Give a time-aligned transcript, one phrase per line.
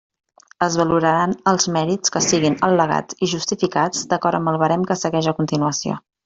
[0.67, 5.31] Es valoraran els mèrits que siguin al·legats i justificats d'acord amb el barem que segueix
[5.35, 6.01] a continuació.